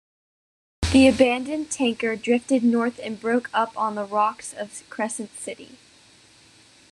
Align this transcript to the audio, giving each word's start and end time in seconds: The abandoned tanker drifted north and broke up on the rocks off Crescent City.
The 0.93 1.07
abandoned 1.07 1.69
tanker 1.69 2.15
drifted 2.15 2.63
north 2.63 2.99
and 3.03 3.19
broke 3.21 3.51
up 3.53 3.77
on 3.77 3.93
the 3.93 4.03
rocks 4.03 4.51
off 4.55 4.81
Crescent 4.89 5.37
City. 5.37 5.77